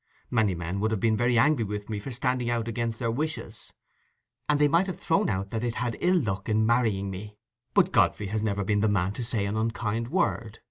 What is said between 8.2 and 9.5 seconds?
has never been the man to say me